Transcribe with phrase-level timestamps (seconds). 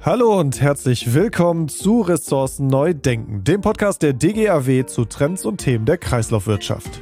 [0.00, 5.58] Hallo und herzlich willkommen zu Ressourcen Neu Denken, dem Podcast der DGAW zu Trends und
[5.58, 7.00] Themen der Kreislaufwirtschaft.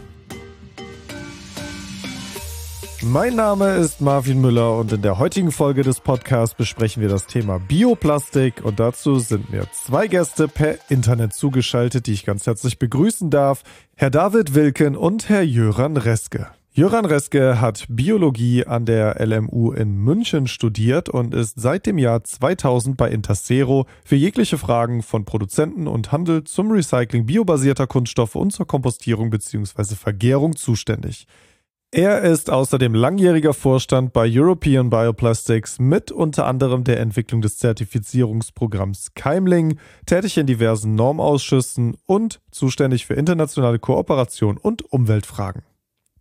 [3.02, 7.26] Mein Name ist Marvin Müller und in der heutigen Folge des Podcasts besprechen wir das
[7.26, 12.78] Thema Bioplastik und dazu sind mir zwei Gäste per Internet zugeschaltet, die ich ganz herzlich
[12.78, 13.62] begrüßen darf,
[13.94, 16.46] Herr David Wilken und Herr Jöran Reske.
[16.76, 22.22] Jöran Reske hat Biologie an der LMU in München studiert und ist seit dem Jahr
[22.22, 28.50] 2000 bei Intersero für jegliche Fragen von Produzenten und Handel zum Recycling biobasierter Kunststoffe und
[28.50, 29.94] zur Kompostierung bzw.
[29.94, 31.26] Vergärung zuständig.
[31.92, 39.14] Er ist außerdem langjähriger Vorstand bei European Bioplastics mit unter anderem der Entwicklung des Zertifizierungsprogramms
[39.14, 45.62] Keimling, tätig in diversen Normausschüssen und zuständig für internationale Kooperation und Umweltfragen.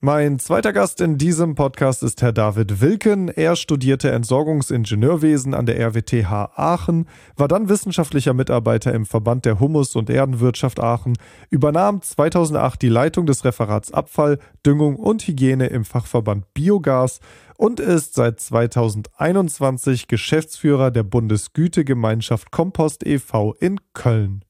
[0.05, 3.27] Mein zweiter Gast in diesem Podcast ist Herr David Wilken.
[3.27, 9.95] Er studierte Entsorgungsingenieurwesen an der RWTH Aachen, war dann wissenschaftlicher Mitarbeiter im Verband der Humus-
[9.95, 11.17] und Erdenwirtschaft Aachen,
[11.49, 17.19] übernahm 2008 die Leitung des Referats Abfall, Düngung und Hygiene im Fachverband Biogas
[17.57, 23.55] und ist seit 2021 Geschäftsführer der Bundesgütegemeinschaft Kompost e.V.
[23.59, 24.45] in Köln.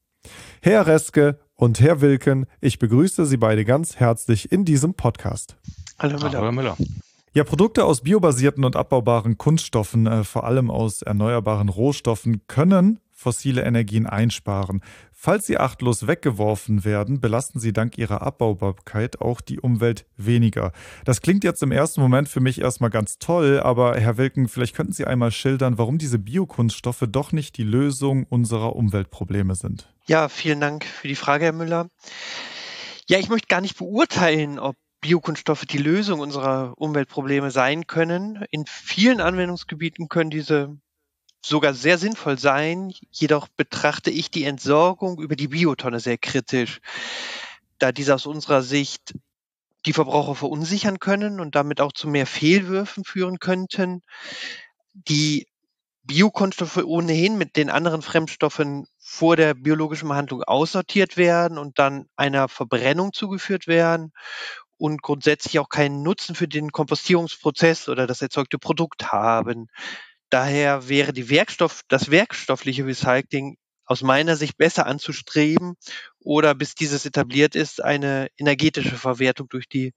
[0.62, 2.46] Herr Reske, und Herr Wilken.
[2.62, 5.58] Ich begrüße Sie beide ganz herzlich in diesem Podcast.
[6.00, 6.40] Hallo Müller.
[6.40, 6.78] Hallo Müller.
[7.34, 13.64] Ja, Produkte aus biobasierten und abbaubaren Kunststoffen, äh, vor allem aus erneuerbaren Rohstoffen, können fossile
[13.64, 14.82] Energien einsparen.
[15.12, 20.72] Falls sie achtlos weggeworfen werden, belasten sie dank ihrer Abbaubarkeit auch die Umwelt weniger.
[21.06, 24.76] Das klingt jetzt im ersten Moment für mich erstmal ganz toll, aber Herr Wilken, vielleicht
[24.76, 29.95] könnten Sie einmal schildern, warum diese Biokunststoffe doch nicht die Lösung unserer Umweltprobleme sind.
[30.08, 31.90] Ja, vielen Dank für die Frage, Herr Müller.
[33.08, 38.46] Ja, ich möchte gar nicht beurteilen, ob Biokunststoffe die Lösung unserer Umweltprobleme sein können.
[38.52, 40.78] In vielen Anwendungsgebieten können diese
[41.44, 42.94] sogar sehr sinnvoll sein.
[43.10, 46.82] Jedoch betrachte ich die Entsorgung über die Biotonne sehr kritisch,
[47.80, 49.16] da diese aus unserer Sicht
[49.88, 54.02] die Verbraucher verunsichern können und damit auch zu mehr Fehlwürfen führen könnten.
[54.94, 55.48] Die
[56.04, 62.50] Biokunststoffe ohnehin mit den anderen Fremdstoffen vor der biologischen Behandlung aussortiert werden und dann einer
[62.50, 64.12] Verbrennung zugeführt werden
[64.78, 69.68] und grundsätzlich auch keinen Nutzen für den Kompostierungsprozess oder das erzeugte Produkt haben.
[70.30, 73.56] Daher wäre die Werkstoff, das werkstoffliche Recycling
[73.86, 75.76] aus meiner Sicht besser anzustreben
[76.20, 79.94] oder bis dieses etabliert ist, eine energetische Verwertung durch die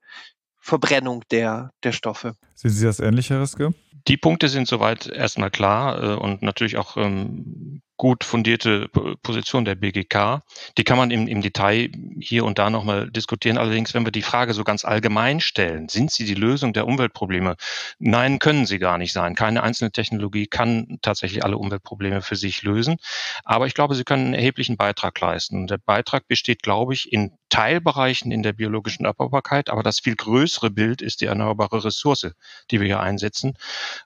[0.61, 2.35] Verbrennung der, der Stoffe.
[2.55, 3.75] Sehen Sie das ähnlich, Herr Riske?
[4.07, 8.89] Die Punkte sind soweit erstmal klar äh, und natürlich auch ähm, gut fundierte
[9.23, 10.43] Position der BGK.
[10.79, 13.59] Die kann man im, im Detail hier und da nochmal diskutieren.
[13.59, 17.57] Allerdings, wenn wir die Frage so ganz allgemein stellen, sind sie die Lösung der Umweltprobleme?
[17.99, 19.35] Nein, können sie gar nicht sein.
[19.35, 22.97] Keine einzelne Technologie kann tatsächlich alle Umweltprobleme für sich lösen.
[23.45, 25.67] Aber ich glaube, sie können einen erheblichen Beitrag leisten.
[25.67, 29.71] Der Beitrag besteht, glaube ich, in Teilbereichen in der biologischen Abbaubarkeit.
[29.71, 32.31] Aber das viel größere Bild ist die erneuerbare Ressource,
[32.71, 33.55] die wir hier einsetzen,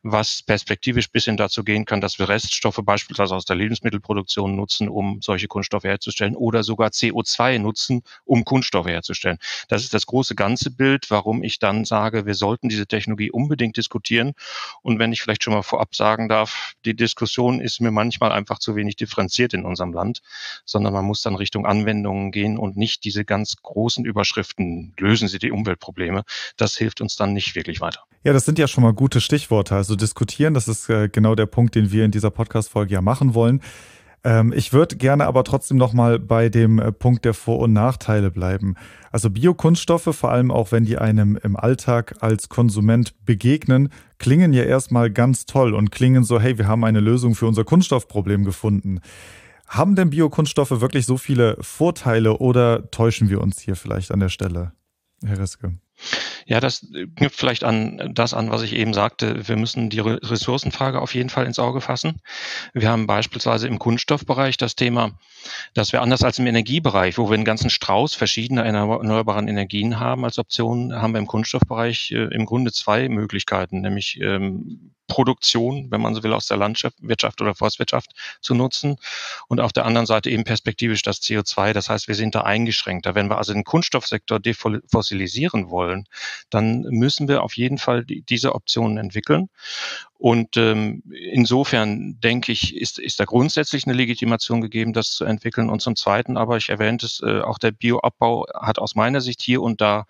[0.02, 4.54] was perspektivisch bis hin dazu gehen kann, dass wir Reststoffe beispielsweise aus der Lebens Lebensmittelproduktion
[4.54, 9.38] nutzen, um solche Kunststoffe herzustellen oder sogar CO2 nutzen, um Kunststoffe herzustellen.
[9.68, 13.76] Das ist das große ganze Bild, warum ich dann sage, wir sollten diese Technologie unbedingt
[13.76, 14.32] diskutieren.
[14.82, 18.58] Und wenn ich vielleicht schon mal vorab sagen darf, die Diskussion ist mir manchmal einfach
[18.58, 20.20] zu wenig differenziert in unserem Land,
[20.64, 25.38] sondern man muss dann Richtung Anwendungen gehen und nicht diese ganz großen Überschriften, lösen Sie
[25.38, 26.22] die Umweltprobleme.
[26.58, 28.00] Das hilft uns dann nicht wirklich weiter.
[28.24, 29.74] Ja, das sind ja schon mal gute Stichworte.
[29.74, 33.32] Also diskutieren, das ist äh, genau der Punkt, den wir in dieser Podcast-Folge ja machen
[33.32, 33.62] wollen.
[34.22, 38.30] Ähm, ich würde gerne aber trotzdem nochmal bei dem äh, Punkt der Vor- und Nachteile
[38.30, 38.74] bleiben.
[39.10, 43.88] Also Biokunststoffe, vor allem auch wenn die einem im Alltag als Konsument begegnen,
[44.18, 47.64] klingen ja erstmal ganz toll und klingen so, hey, wir haben eine Lösung für unser
[47.64, 49.00] Kunststoffproblem gefunden.
[49.72, 54.28] Haben denn Biokunststoffe wirklich so viele Vorteile oder täuschen wir uns hier vielleicht an der
[54.28, 54.72] Stelle,
[55.24, 55.78] Herr Reske?
[56.44, 59.48] Ja, das knüpft vielleicht an das an, was ich eben sagte.
[59.48, 62.20] Wir müssen die Ressourcenfrage auf jeden Fall ins Auge fassen.
[62.74, 65.18] Wir haben beispielsweise im Kunststoffbereich das Thema,
[65.72, 70.26] dass wir anders als im Energiebereich, wo wir einen ganzen Strauß verschiedener erneuerbaren Energien haben
[70.26, 76.00] als Option, haben wir im Kunststoffbereich äh, im Grunde zwei Möglichkeiten, nämlich ähm, Produktion, wenn
[76.00, 78.96] man so will, aus der Landwirtschaft oder Forstwirtschaft zu nutzen
[79.46, 81.74] und auf der anderen Seite eben perspektivisch das CO2.
[81.74, 83.14] Das heißt, wir sind da eingeschränkter.
[83.14, 86.06] Wenn wir also den Kunststoffsektor defossilisieren wollen,
[86.48, 89.50] dann müssen wir auf jeden Fall die, diese Optionen entwickeln.
[90.16, 95.68] Und ähm, insofern denke ich, ist, ist da grundsätzlich eine Legitimation gegeben, das zu entwickeln.
[95.68, 99.42] Und zum Zweiten, aber ich erwähnte es, äh, auch der Bioabbau hat aus meiner Sicht
[99.42, 100.06] hier und da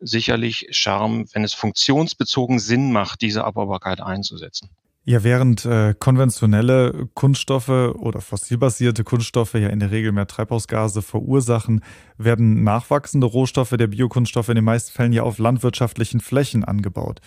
[0.00, 4.70] sicherlich Charme, wenn es funktionsbezogen Sinn macht, diese Abbaubarkeit einzusetzen.
[5.08, 11.82] Ja, während äh, konventionelle Kunststoffe oder fossilbasierte Kunststoffe ja in der Regel mehr Treibhausgase verursachen,
[12.18, 17.20] werden nachwachsende Rohstoffe der Biokunststoffe in den meisten Fällen ja auf landwirtschaftlichen Flächen angebaut.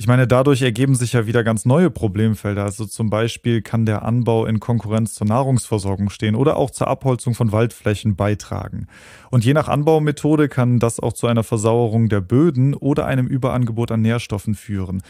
[0.00, 2.64] Ich meine, dadurch ergeben sich ja wieder ganz neue Problemfelder.
[2.64, 7.34] Also zum Beispiel kann der Anbau in Konkurrenz zur Nahrungsversorgung stehen oder auch zur Abholzung
[7.34, 8.86] von Waldflächen beitragen.
[9.30, 13.92] Und je nach Anbaumethode kann das auch zu einer Versauerung der Böden oder einem Überangebot
[13.92, 15.02] an Nährstoffen führen.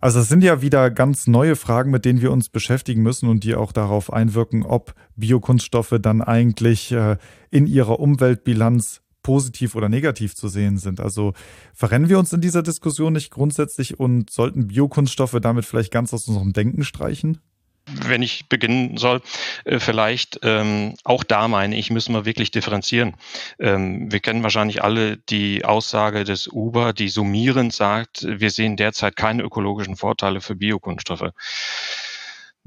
[0.00, 3.44] Also es sind ja wieder ganz neue Fragen, mit denen wir uns beschäftigen müssen und
[3.44, 7.18] die auch darauf einwirken, ob Biokunststoffe dann eigentlich äh,
[7.52, 11.00] in ihrer Umweltbilanz positiv oder negativ zu sehen sind.
[11.00, 11.32] Also
[11.72, 16.28] verrennen wir uns in dieser Diskussion nicht grundsätzlich und sollten Biokunststoffe damit vielleicht ganz aus
[16.28, 17.40] unserem Denken streichen?
[17.86, 19.20] wenn ich beginnen soll,
[19.64, 23.14] äh, vielleicht ähm, auch da meine ich, müssen wir wirklich differenzieren.
[23.58, 29.16] Ähm, wir kennen wahrscheinlich alle die Aussage des Uber, die summierend sagt, wir sehen derzeit
[29.16, 31.32] keine ökologischen Vorteile für Biokunststoffe.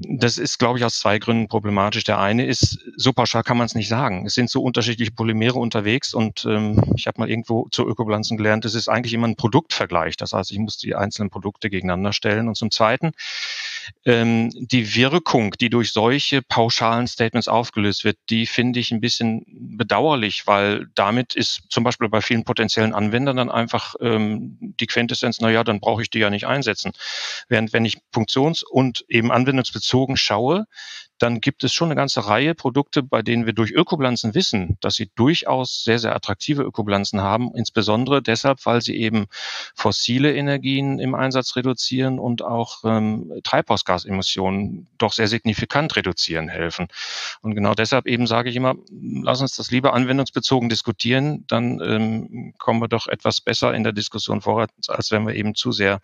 [0.00, 2.04] Das ist, glaube ich, aus zwei Gründen problematisch.
[2.04, 4.26] Der eine ist, so pauschal kann man es nicht sagen.
[4.26, 8.64] Es sind so unterschiedliche Polymere unterwegs und ähm, ich habe mal irgendwo zu Ökobilanzen gelernt,
[8.64, 10.16] es ist eigentlich immer ein Produktvergleich.
[10.16, 12.46] Das heißt, ich muss die einzelnen Produkte gegeneinander stellen.
[12.46, 13.10] Und zum Zweiten,
[14.04, 19.44] ähm, die Wirkung, die durch solche pauschalen Statements aufgelöst wird, die finde ich ein bisschen
[19.46, 25.38] bedauerlich, weil damit ist zum Beispiel bei vielen potenziellen Anwendern dann einfach ähm, die Quintessenz,
[25.40, 26.92] na ja, dann brauche ich die ja nicht einsetzen.
[27.48, 30.66] Während wenn ich funktions- und eben anwendungsbezogen bezogen schaue,
[31.18, 34.94] dann gibt es schon eine ganze Reihe Produkte, bei denen wir durch Ökobilanzen wissen, dass
[34.94, 39.26] sie durchaus sehr, sehr attraktive Ökobilanzen haben, insbesondere deshalb, weil sie eben
[39.74, 46.86] fossile Energien im Einsatz reduzieren und auch ähm, Treibhausgasemissionen doch sehr signifikant reduzieren helfen.
[47.42, 52.54] Und genau deshalb eben sage ich immer, lass uns das lieber anwendungsbezogen diskutieren, dann ähm,
[52.58, 56.00] kommen wir doch etwas besser in der Diskussion vorwärts, als wenn wir eben zu sehr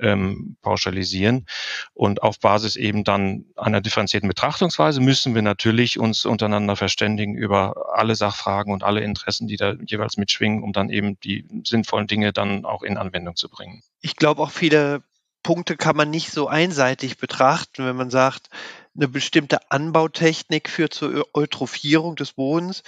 [0.00, 1.46] ähm, pauschalisieren
[1.94, 7.34] und auf Basis eben dann einer differenzierten Betrachtung Betrachtungsweise müssen wir natürlich uns untereinander verständigen
[7.34, 12.06] über alle Sachfragen und alle Interessen, die da jeweils mitschwingen, um dann eben die sinnvollen
[12.06, 13.82] Dinge dann auch in Anwendung zu bringen.
[14.00, 15.02] Ich glaube auch viele
[15.42, 18.48] Punkte kann man nicht so einseitig betrachten, wenn man sagt,
[18.96, 22.84] eine bestimmte Anbautechnik führt zur Eutrophierung des Bodens.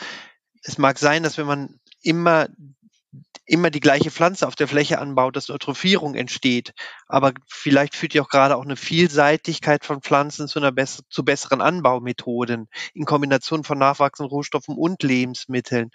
[0.62, 2.48] Es mag sein, dass wenn man immer
[3.50, 6.72] immer die gleiche Pflanze auf der Fläche anbaut, dass Eutrophierung entsteht.
[7.08, 11.24] Aber vielleicht führt ja auch gerade auch eine Vielseitigkeit von Pflanzen zu, einer bess zu
[11.24, 15.90] besseren Anbaumethoden in Kombination von nachwachsenden Rohstoffen und Lebensmitteln.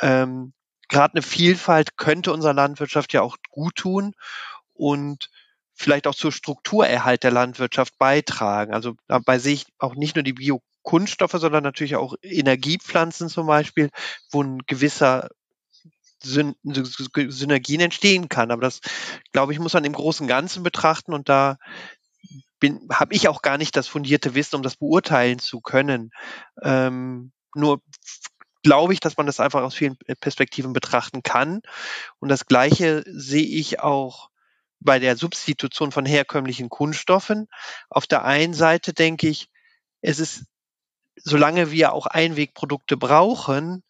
[0.00, 0.52] Ähm,
[0.88, 4.12] gerade eine Vielfalt könnte unserer Landwirtschaft ja auch gut tun
[4.72, 5.30] und
[5.74, 8.72] vielleicht auch zur Strukturerhalt der Landwirtschaft beitragen.
[8.72, 13.90] Also dabei sehe ich auch nicht nur die Biokunststoffe, sondern natürlich auch Energiepflanzen zum Beispiel,
[14.30, 15.28] wo ein gewisser
[16.24, 18.50] Syn Synergien entstehen kann.
[18.50, 18.80] Aber das,
[19.32, 21.58] glaube ich, muss man im Großen und Ganzen betrachten und da
[22.90, 26.10] habe ich auch gar nicht das fundierte Wissen, um das beurteilen zu können.
[26.62, 27.82] Ähm, nur
[28.62, 31.60] glaube ich, dass man das einfach aus vielen Perspektiven betrachten kann.
[32.18, 34.30] Und das Gleiche sehe ich auch
[34.80, 37.48] bei der Substitution von herkömmlichen Kunststoffen.
[37.90, 39.48] Auf der einen Seite denke ich,
[40.00, 40.44] es ist,
[41.16, 43.82] solange wir auch Einwegprodukte brauchen,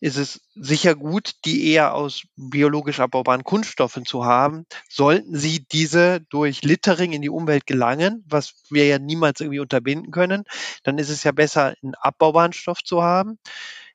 [0.00, 4.64] ist es sicher gut, die eher aus biologisch abbaubaren Kunststoffen zu haben.
[4.88, 10.12] Sollten sie diese durch Littering in die Umwelt gelangen, was wir ja niemals irgendwie unterbinden
[10.12, 10.44] können,
[10.84, 13.38] dann ist es ja besser, einen abbaubaren Stoff zu haben.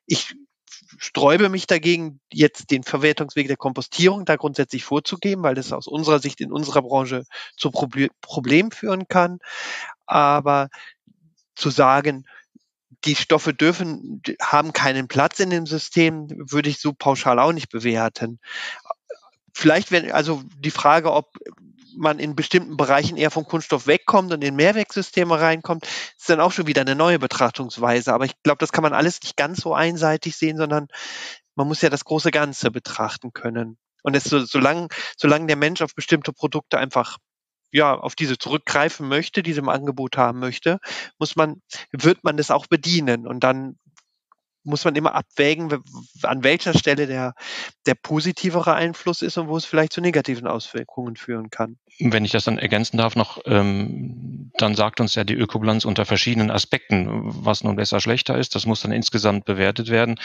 [0.06, 0.36] Ich
[0.98, 6.20] sträube mich dagegen, jetzt den Verwertungsweg der Kompostierung da grundsätzlich vorzugeben, weil das aus unserer
[6.20, 7.24] Sicht in unserer Branche
[7.56, 9.40] zu Problemen führen kann.
[10.06, 10.70] Aber
[11.56, 12.26] zu sagen,
[13.06, 17.70] die Stoffe dürfen, haben keinen Platz in dem System, würde ich so pauschal auch nicht
[17.70, 18.40] bewerten.
[19.54, 21.38] Vielleicht wenn, also die Frage, ob
[21.96, 25.86] man in bestimmten Bereichen eher vom Kunststoff wegkommt und in Mehrwegsysteme reinkommt,
[26.18, 28.14] ist dann auch schon wieder eine neue Betrachtungsweise.
[28.14, 30.88] Aber ich glaube, das kann man alles nicht ganz so einseitig sehen, sondern
[31.56, 33.78] man muss ja das große Ganze betrachten können.
[34.02, 37.18] Und es so, solange, solange der Mensch auf bestimmte Produkte einfach
[37.74, 40.80] ja, auf diese zurückgreifen möchte, diese im Angebot haben möchte,
[41.18, 41.62] muss man,
[41.92, 43.28] wird man das auch bedienen.
[43.28, 43.78] Und dann
[44.64, 45.84] muss man immer abwägen,
[46.22, 47.34] an welcher Stelle der,
[47.86, 51.78] der positivere Einfluss ist und wo es vielleicht zu negativen Auswirkungen führen kann.
[52.00, 56.06] Wenn ich das dann ergänzen darf noch, ähm, dann sagt uns ja die Ökobilanz unter
[56.06, 58.56] verschiedenen Aspekten, was nun besser, schlechter ist.
[58.56, 60.20] Das muss dann insgesamt bewertet werden.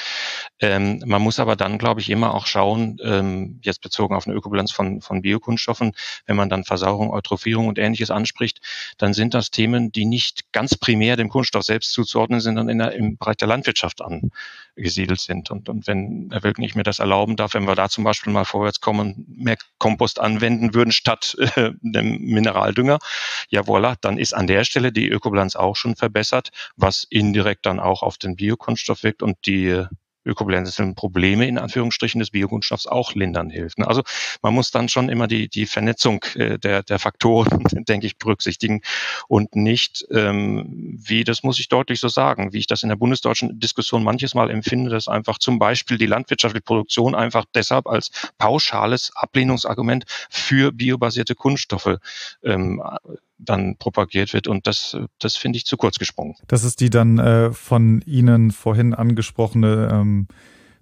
[0.60, 4.37] Ähm, man muss aber dann, glaube ich, immer auch schauen, ähm, jetzt bezogen auf eine
[4.37, 5.92] Ökobilanz von, von Biokunststoffen,
[6.26, 8.60] wenn man dann Versauerung, Eutrophierung und ähnliches anspricht,
[8.96, 13.16] dann sind das Themen, die nicht ganz primär dem Kunststoff selbst zuzuordnen sind, sondern im
[13.16, 14.00] Bereich der Landwirtschaft
[14.78, 15.50] angesiedelt sind.
[15.50, 18.32] Und, und wenn Herr Wilken ich mir das erlauben darf, wenn wir da zum Beispiel
[18.32, 22.99] mal vorwärts kommen, mehr Kompost anwenden würden, statt äh, dem Mineraldünger.
[23.50, 27.80] Ja voilà, dann ist an der Stelle die Ökobilanz auch schon verbessert, was indirekt dann
[27.80, 29.85] auch auf den Biokunststoff wirkt und die
[30.28, 33.78] ökobilanziellen Probleme in Anführungsstrichen des Biokunststoffs auch lindern hilft.
[33.78, 34.02] Also
[34.42, 38.82] man muss dann schon immer die, die Vernetzung äh, der, der Faktoren, denke ich, berücksichtigen
[39.28, 42.97] und nicht, ähm, wie, das muss ich deutlich so sagen, wie ich das in der
[42.97, 48.11] bundesdeutschen Diskussion manches Mal empfinde, dass einfach zum Beispiel die landwirtschaftliche Produktion einfach deshalb als
[48.38, 51.97] pauschales Ablehnungsargument für biobasierte Kunststoffe
[52.42, 52.82] ähm,
[53.38, 54.49] dann propagiert wird.
[54.49, 56.35] Und das, das finde ich zu kurz gesprungen.
[56.47, 60.28] Das ist die dann äh, von Ihnen vorhin angesprochene ähm,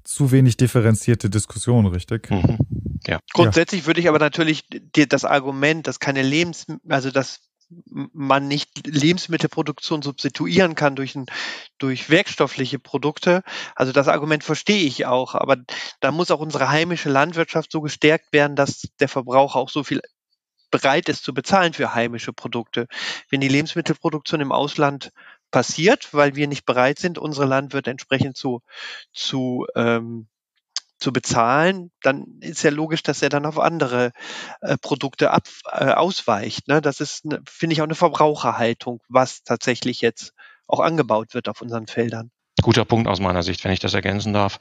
[0.04, 2.30] zu wenig differenzierte Diskussion, richtig?
[2.30, 2.58] Mhm.
[3.06, 3.18] Ja.
[3.32, 3.86] Grundsätzlich ja.
[3.86, 7.40] würde ich aber natürlich dir das Argument, dass keine Lebens, also dass
[7.88, 11.26] man nicht Lebensmittelproduktion substituieren kann durch, ein,
[11.78, 13.42] durch werkstoffliche Produkte.
[13.74, 15.56] Also das Argument verstehe ich auch, aber
[16.00, 20.00] da muss auch unsere heimische Landwirtschaft so gestärkt werden, dass der Verbraucher auch so viel
[20.76, 22.86] bereit ist zu bezahlen für heimische Produkte.
[23.30, 25.10] Wenn die Lebensmittelproduktion im Ausland
[25.50, 28.60] passiert, weil wir nicht bereit sind, unsere Landwirte entsprechend zu,
[29.12, 30.28] zu, ähm,
[30.98, 34.12] zu bezahlen, dann ist ja logisch, dass er dann auf andere
[34.60, 36.68] äh, Produkte ab, äh, ausweicht.
[36.68, 36.82] Ne?
[36.82, 40.34] Das ist, ne, finde ich, auch eine Verbraucherhaltung, was tatsächlich jetzt
[40.66, 42.30] auch angebaut wird auf unseren Feldern.
[42.62, 44.58] Guter Punkt aus meiner Sicht, wenn ich das ergänzen darf.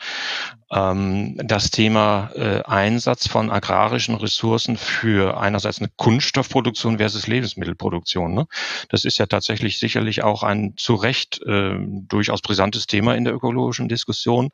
[0.70, 8.34] Ähm, das Thema äh, Einsatz von agrarischen Ressourcen für einerseits eine Kunststoffproduktion versus Lebensmittelproduktion.
[8.34, 8.48] Ne?
[8.90, 13.34] Das ist ja tatsächlich sicherlich auch ein zu Recht äh, durchaus brisantes Thema in der
[13.34, 14.50] ökologischen Diskussion.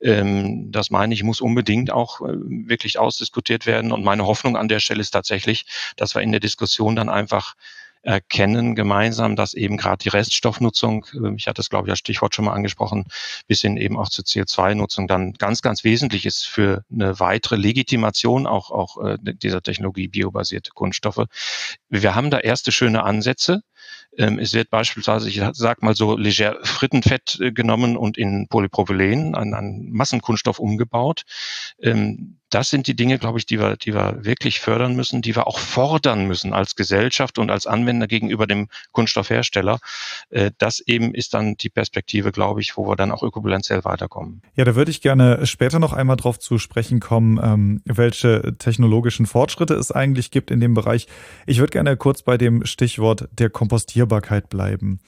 [0.00, 3.92] Ähm, das meine ich, muss unbedingt auch äh, wirklich ausdiskutiert werden.
[3.92, 7.54] Und meine Hoffnung an der Stelle ist tatsächlich, dass wir in der Diskussion dann einfach
[8.02, 12.34] erkennen gemeinsam, dass eben gerade die Reststoffnutzung, ähm, ich hatte es glaube ich als Stichwort
[12.34, 13.06] schon mal angesprochen,
[13.46, 18.46] bis hin eben auch zur CO2-Nutzung dann ganz, ganz wesentlich ist für eine weitere Legitimation
[18.46, 21.24] auch, auch äh, dieser Technologie biobasierte Kunststoffe.
[21.88, 23.62] Wir haben da erste schöne Ansätze.
[24.18, 29.34] Ähm, es wird beispielsweise, ich sag mal so, leger Frittenfett äh, genommen und in Polypropylen,
[29.34, 31.22] an Massenkunststoff umgebaut.
[32.52, 35.46] Das sind die Dinge, glaube ich, die wir, die wir wirklich fördern müssen, die wir
[35.46, 39.78] auch fordern müssen als Gesellschaft und als Anwender gegenüber dem Kunststoffhersteller.
[40.28, 44.42] Äh, das eben ist dann die Perspektive, glaube ich, wo wir dann auch ökobilanziell weiterkommen.
[44.54, 49.24] Ja, da würde ich gerne später noch einmal drauf zu sprechen kommen, ähm, welche technologischen
[49.24, 51.06] Fortschritte es eigentlich gibt in dem Bereich.
[51.46, 55.00] Ich würde gerne kurz bei dem Stichwort der Kompostierbarkeit bleiben.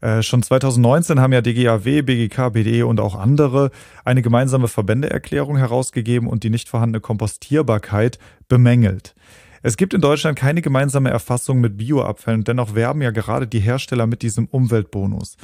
[0.00, 3.70] Äh, schon 2019 haben ja DGAW, BGK, BDE und auch andere
[4.04, 9.14] eine gemeinsame Verbändeerklärung herausgegeben und die nicht vorhandene Kompostierbarkeit bemängelt.
[9.62, 14.06] Es gibt in Deutschland keine gemeinsame Erfassung mit Bioabfällen, dennoch werben ja gerade die Hersteller
[14.06, 15.36] mit diesem Umweltbonus.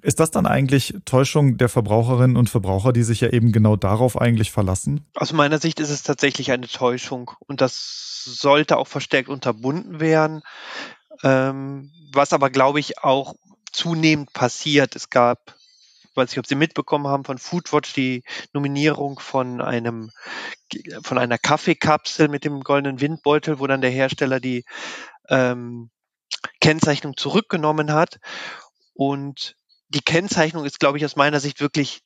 [0.00, 4.20] Ist das dann eigentlich Täuschung der Verbraucherinnen und Verbraucher, die sich ja eben genau darauf
[4.20, 5.06] eigentlich verlassen?
[5.14, 10.42] Aus meiner Sicht ist es tatsächlich eine Täuschung und das sollte auch verstärkt unterbunden werden.
[11.22, 13.34] Ähm, was aber, glaube ich, auch
[13.72, 14.96] zunehmend passiert.
[14.96, 15.54] Es gab,
[16.14, 20.10] weiß nicht, ob Sie mitbekommen haben, von Foodwatch die Nominierung von einem
[21.02, 24.64] von einer Kaffeekapsel mit dem goldenen Windbeutel, wo dann der Hersteller die
[25.28, 25.90] ähm,
[26.60, 28.18] Kennzeichnung zurückgenommen hat.
[28.94, 29.56] Und
[29.88, 32.02] die Kennzeichnung ist, glaube ich, aus meiner Sicht wirklich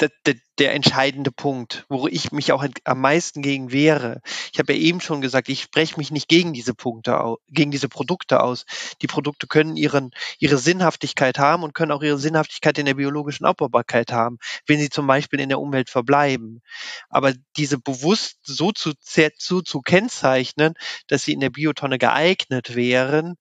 [0.00, 4.20] der, der, der entscheidende Punkt, wo ich mich auch am meisten gegen wehre.
[4.52, 7.88] Ich habe ja eben schon gesagt, ich spreche mich nicht gegen diese Punkte, gegen diese
[7.88, 8.64] Produkte aus.
[9.02, 13.44] Die Produkte können ihren, ihre Sinnhaftigkeit haben und können auch ihre Sinnhaftigkeit in der biologischen
[13.44, 16.62] Abbaubarkeit haben, wenn sie zum Beispiel in der Umwelt verbleiben.
[17.08, 18.92] Aber diese bewusst so zu,
[19.38, 20.74] so zu kennzeichnen,
[21.08, 23.36] dass sie in der Biotonne geeignet wären,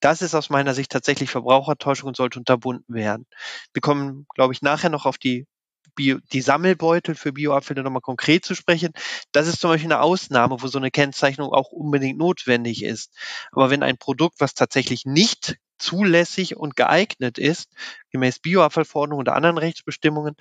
[0.00, 3.26] das ist aus meiner Sicht tatsächlich Verbrauchertäuschung und sollte unterbunden werden.
[3.72, 5.46] Wir kommen, glaube ich, nachher noch auf die
[5.96, 8.92] Bio, die Sammelbeutel für Bioabfälle nochmal konkret zu sprechen.
[9.32, 13.12] Das ist zum Beispiel eine Ausnahme, wo so eine Kennzeichnung auch unbedingt notwendig ist.
[13.50, 17.72] Aber wenn ein Produkt, was tatsächlich nicht zulässig und geeignet ist,
[18.10, 20.36] gemäß Bioabfallverordnung oder anderen Rechtsbestimmungen,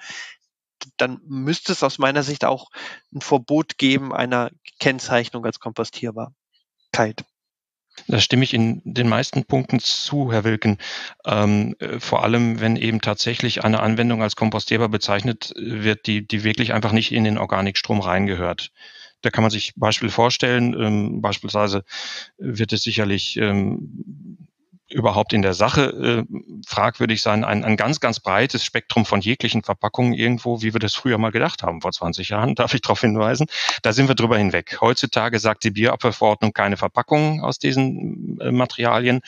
[0.97, 2.69] dann müsste es aus meiner Sicht auch
[3.13, 7.25] ein Verbot geben einer Kennzeichnung als Kompostierbarkeit.
[8.07, 10.77] Da stimme ich in den meisten Punkten zu, Herr Wilken.
[11.25, 16.43] Ähm, äh, vor allem, wenn eben tatsächlich eine Anwendung als kompostierbar bezeichnet wird, die, die
[16.43, 18.71] wirklich einfach nicht in den Organikstrom reingehört.
[19.21, 20.79] Da kann man sich Beispiel vorstellen.
[20.79, 21.83] Ähm, beispielsweise
[22.37, 24.47] wird es sicherlich ähm,
[24.89, 26.35] überhaupt in der Sache äh,
[26.67, 30.93] fragwürdig sein, ein, ein ganz, ganz breites Spektrum von jeglichen Verpackungen irgendwo, wie wir das
[30.93, 33.47] früher mal gedacht haben, vor 20 Jahren, darf ich darauf hinweisen.
[33.81, 34.77] Da sind wir drüber hinweg.
[34.81, 39.21] Heutzutage sagt die Bierabfallverordnung keine Verpackungen aus diesen äh, Materialien.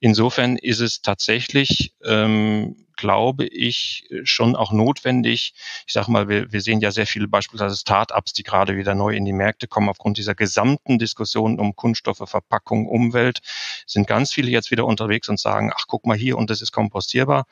[0.00, 5.54] Insofern ist es tatsächlich ähm, glaube ich, schon auch notwendig.
[5.88, 9.16] Ich sage mal, wir, wir sehen ja sehr viele beispielsweise Start-ups, die gerade wieder neu
[9.16, 13.40] in die Märkte kommen aufgrund dieser gesamten Diskussion um Kunststoffe, Verpackung, Umwelt.
[13.86, 16.70] Sind ganz viele jetzt wieder unterwegs und sagen, ach guck mal hier und das ist
[16.70, 17.46] kompostierbar.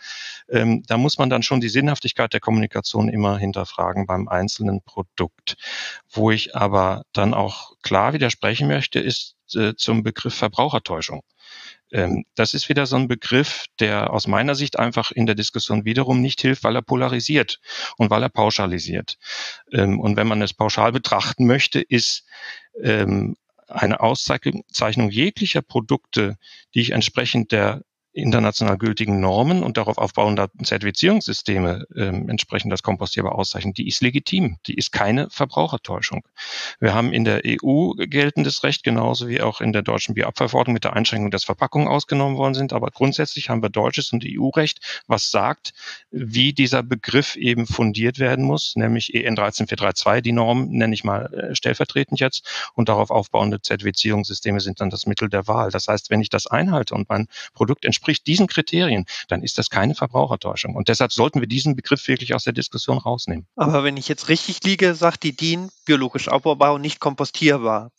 [0.49, 5.57] Ähm, da muss man dann schon die Sinnhaftigkeit der Kommunikation immer hinterfragen beim einzelnen Produkt.
[6.09, 11.23] Wo ich aber dann auch klar widersprechen möchte, ist äh, zum Begriff Verbrauchertäuschung.
[11.93, 15.85] Ähm, das ist wieder so ein Begriff, der aus meiner Sicht einfach in der Diskussion
[15.85, 17.61] wiederum nicht hilft, weil er polarisiert
[17.97, 19.19] und weil er pauschalisiert.
[19.73, 22.25] Ähm, und wenn man es pauschal betrachten möchte, ist
[22.83, 23.37] ähm,
[23.69, 26.37] eine Auszeichnung jeglicher Produkte,
[26.75, 27.83] die ich entsprechend der
[28.13, 34.59] international gültigen Normen und darauf aufbauender Zertifizierungssysteme ähm, entsprechend das kompostierbar auszeichnen, die ist legitim.
[34.67, 36.23] Die ist keine Verbrauchertäuschung.
[36.81, 40.85] Wir haben in der EU geltendes Recht, genauso wie auch in der deutschen Bioabfallverordnung mit
[40.85, 42.73] der Einschränkung, dass Verpackungen ausgenommen worden sind.
[42.73, 45.73] Aber grundsätzlich haben wir deutsches und EU-Recht, was sagt,
[46.11, 51.33] wie dieser Begriff eben fundiert werden muss, nämlich EN 13432, die Norm nenne ich mal
[51.33, 55.71] äh, stellvertretend jetzt, und darauf aufbauende Zertifizierungssysteme sind dann das Mittel der Wahl.
[55.71, 59.59] Das heißt, wenn ich das einhalte und mein Produkt entsprechend entspricht diesen Kriterien, dann ist
[59.59, 60.75] das keine Verbrauchertäuschung.
[60.75, 63.47] Und deshalb sollten wir diesen Begriff wirklich aus der Diskussion rausnehmen.
[63.57, 67.91] Aber wenn ich jetzt richtig liege, sagt die DIN biologisch abbaubar und nicht kompostierbar.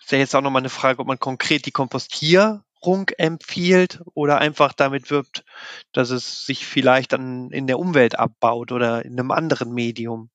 [0.00, 4.74] Ist ja jetzt auch nochmal eine Frage, ob man konkret die Kompostierung empfiehlt oder einfach
[4.74, 5.44] damit wirbt,
[5.92, 10.28] dass es sich vielleicht dann in der Umwelt abbaut oder in einem anderen Medium.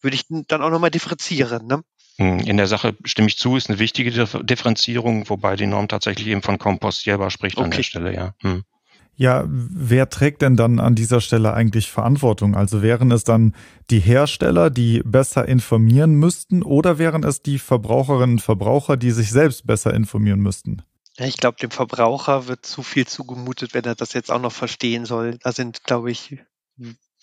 [0.00, 1.66] Würde ich dann auch nochmal differenzieren.
[1.66, 1.82] Ne?
[2.20, 6.26] Hm, in der Sache stimme ich zu, ist eine wichtige Differenzierung, wobei die Norm tatsächlich
[6.26, 7.64] eben von kompostierbar spricht okay.
[7.64, 8.34] an der Stelle, ja.
[8.42, 8.62] Hm.
[9.16, 12.54] Ja, wer trägt denn dann an dieser Stelle eigentlich Verantwortung?
[12.54, 13.54] Also wären es dann
[13.88, 19.30] die Hersteller, die besser informieren müssten, oder wären es die Verbraucherinnen und Verbraucher, die sich
[19.30, 20.82] selbst besser informieren müssten?
[21.16, 25.06] Ich glaube, dem Verbraucher wird zu viel zugemutet, wenn er das jetzt auch noch verstehen
[25.06, 25.38] soll.
[25.38, 26.36] Da sind, glaube ich,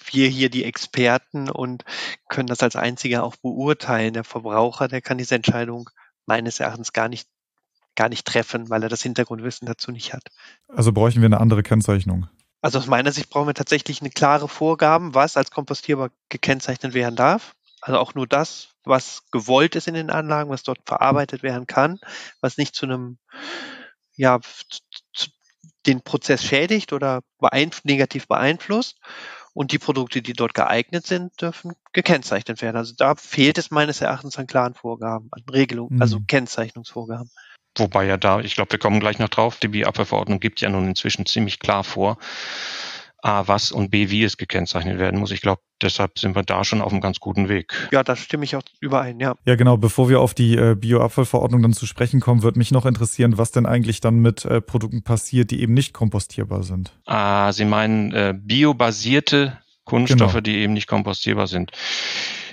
[0.06, 1.84] wir hier die Experten und
[2.30, 4.14] können das als einziger auch beurteilen.
[4.14, 5.90] Der Verbraucher, der kann diese Entscheidung
[6.26, 7.28] meines Erachtens gar nicht,
[7.96, 10.24] gar nicht treffen, weil er das Hintergrundwissen dazu nicht hat.
[10.68, 12.28] Also bräuchten wir eine andere Kennzeichnung?
[12.62, 17.16] Also aus meiner Sicht brauchen wir tatsächlich eine klare Vorgaben, was als kompostierbar gekennzeichnet werden
[17.16, 17.56] darf.
[17.82, 22.00] Also auch nur das, was gewollt ist in den Anlagen, was dort verarbeitet werden kann,
[22.42, 23.20] was nicht zu einem,
[24.16, 24.40] ja,
[25.14, 25.30] zu,
[25.86, 29.00] den Prozess schädigt oder beeinf negativ beeinflusst
[29.58, 32.78] und die Produkte, die dort geeignet sind, dürfen gekennzeichnet werden.
[32.78, 36.02] Also da fehlt es meines Erachtens an klaren Vorgaben, an Regelungen, mhm.
[36.04, 37.32] also Kennzeichnungsvorgaben.
[37.76, 40.88] Wobei ja da, ich glaube, wir kommen gleich noch drauf, die BIAP-Verordnung gibt ja nun
[40.88, 42.20] inzwischen ziemlich klar vor,
[43.22, 45.32] A, was und B, wie es gekennzeichnet werden muss.
[45.32, 47.74] Ich glaube, deshalb sind wir da schon auf einem ganz guten Weg.
[47.92, 49.36] Ja, da stimme ich auch überein, ja.
[49.46, 49.78] Ja, genau.
[49.78, 53.52] Bevor wir auf die äh, Bioabfallverordnung dann zu sprechen kommen, würde mich noch interessieren, was
[53.52, 56.94] denn eigentlich dann mit äh, Produkten passiert, die eben nicht kompostierbar sind.
[57.06, 60.42] Ah, Sie meinen äh, biobasierte Kunststoffe, genau.
[60.42, 61.72] die eben nicht kompostierbar sind.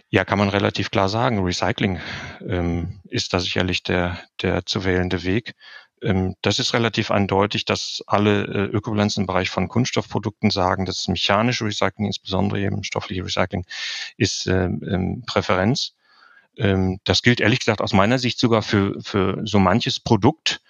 [0.09, 1.43] Ja, kann man relativ klar sagen.
[1.43, 1.99] Recycling
[2.47, 5.55] ähm, ist da sicherlich der, der zu wählende Weg.
[6.05, 11.09] Ähm, das ist relativ eindeutig, dass alle äh, Ökobilanzen im Bereich von Kunststoffprodukten sagen, dass
[11.09, 13.65] mechanische Recycling, insbesondere eben stoffliche Recycling,
[14.17, 15.95] ist ähm, ähm, Präferenz.
[16.57, 20.61] das gilt ehrlich gesagt aus meiner Sicht sogar für, für so manches Produkt,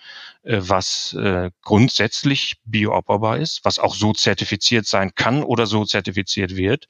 [0.45, 6.87] was äh, grundsätzlich bioabbaubar ist, was auch so zertifiziert sein kann oder so zertifiziert wird.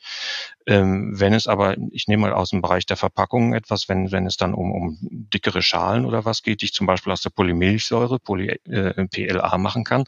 [0.66, 4.26] Ähm, wenn es aber, ich nehme mal aus dem Bereich der Verpackungen etwas, wenn, wenn
[4.26, 7.30] es dann um, um dickere Schalen oder was geht, die ich zum Beispiel aus der
[7.30, 10.04] Polymilchsäure, Poly, äh, PLA machen kann,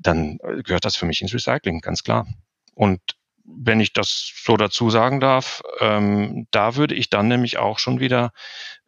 [0.00, 2.26] dann gehört das für mich ins Recycling, ganz klar.
[2.74, 3.00] Und
[3.46, 8.00] wenn ich das so dazu sagen darf, ähm, da würde ich dann nämlich auch schon
[8.00, 8.32] wieder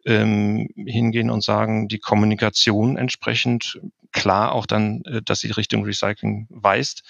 [0.05, 3.79] ähm, hingehen und sagen, die Kommunikation entsprechend
[4.11, 7.03] klar auch dann, äh, dass sie Richtung Recycling weist.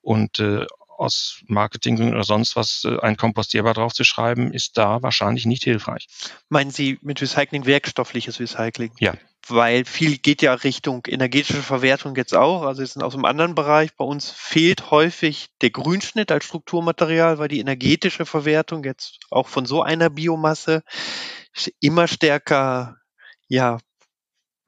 [0.00, 5.64] Und äh, aus Marketing oder sonst was äh, ein kompostierbar draufzuschreiben, ist da wahrscheinlich nicht
[5.64, 6.08] hilfreich.
[6.48, 8.92] Meinen Sie mit Recycling werkstoffliches Recycling?
[8.98, 9.14] Ja.
[9.48, 12.62] Weil viel geht ja Richtung energetische Verwertung jetzt auch.
[12.62, 13.96] Also ist aus einem anderen Bereich.
[13.96, 19.66] Bei uns fehlt häufig der Grünschnitt als Strukturmaterial, weil die energetische Verwertung jetzt auch von
[19.66, 20.82] so einer Biomasse
[21.80, 22.96] immer stärker
[23.48, 23.78] ja,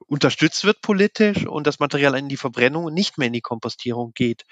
[0.07, 4.11] unterstützt wird politisch und das Material in die Verbrennung und nicht mehr in die Kompostierung
[4.13, 4.43] geht.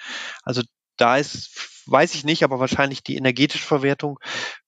[0.43, 0.63] Also
[0.97, 4.19] da ist, weiß ich nicht, aber wahrscheinlich die energetische Verwertung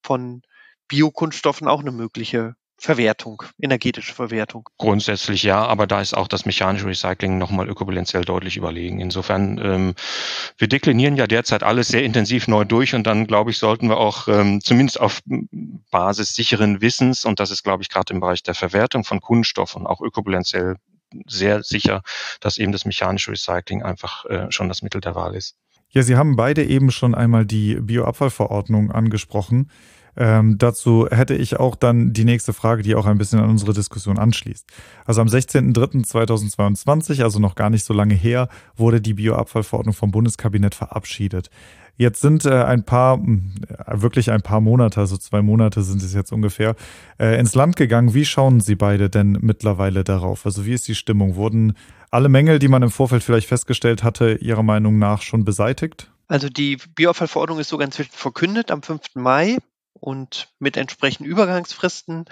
[0.04, 0.42] von
[0.88, 4.68] Biokunststoffen auch eine mögliche Verwertung, energetische Verwertung.
[4.78, 9.00] Grundsätzlich ja, aber da ist auch das mechanische Recycling nochmal ökobilanziell deutlich überlegen.
[9.00, 9.96] Insofern, ähm,
[10.58, 13.98] wir deklinieren ja derzeit alles sehr intensiv neu durch und dann, glaube ich, sollten wir
[13.98, 15.22] auch ähm, zumindest auf
[15.90, 19.88] Basis sicheren Wissens, und das ist, glaube ich, gerade im Bereich der Verwertung von Kunststoffen
[19.88, 20.76] auch ökobilanziell
[21.28, 22.02] sehr sicher,
[22.42, 25.56] dass eben das mechanische Recycling einfach äh, schon das Mittel der Wahl ist.
[25.96, 29.70] Ja, Sie haben beide eben schon einmal die Bioabfallverordnung angesprochen.
[30.18, 33.74] Ähm, dazu hätte ich auch dann die nächste Frage, die auch ein bisschen an unsere
[33.74, 34.68] Diskussion anschließt.
[35.06, 40.76] Also am 16.03.2022, also noch gar nicht so lange her, wurde die Bioabfallverordnung vom Bundeskabinett
[40.76, 41.50] verabschiedet.
[41.98, 46.14] Jetzt sind äh, ein paar, äh, wirklich ein paar Monate, also zwei Monate sind es
[46.14, 46.76] jetzt ungefähr,
[47.20, 48.14] äh, ins Land gegangen.
[48.14, 50.46] Wie schauen Sie beide denn mittlerweile darauf?
[50.46, 51.36] Also wie ist die Stimmung?
[51.36, 51.78] Wurden
[52.12, 56.12] alle Mängel, die man im Vorfeld vielleicht festgestellt hatte, Ihrer Meinung nach schon beseitigt?
[56.28, 59.16] Also die Bioabfallverordnung ist sogar inzwischen verkündet am 5.
[59.16, 59.58] Mai
[59.94, 62.26] und mit entsprechenden Übergangsfristen.